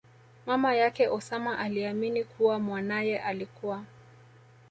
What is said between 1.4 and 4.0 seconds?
aliamini kuwa mwanaye alikua